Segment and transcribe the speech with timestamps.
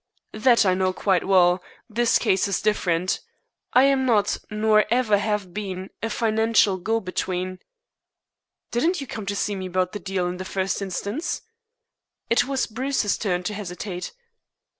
[0.33, 1.61] "That I know quite well.
[1.87, 3.19] This case is different.
[3.73, 7.59] I am not, nor ever have been, a financial go between."
[8.71, 11.43] "Didn't you come to see me about the deal in the first instance?"
[12.31, 14.11] It was Bruce's turn to hesitate.